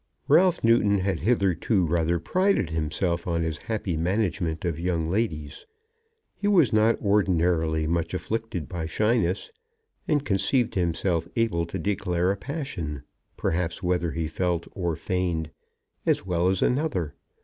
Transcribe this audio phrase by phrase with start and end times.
[0.27, 5.67] Ralph Newton had hitherto rather prided himself on his happy management of young ladies.
[6.35, 9.51] He was not ordinarily much afflicted by shyness,
[10.07, 13.03] and conceived himself able to declare a passion,
[13.37, 15.51] perhaps whether felt or feigned,
[16.03, 17.13] as well as another.